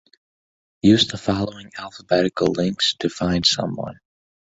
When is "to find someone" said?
2.95-3.99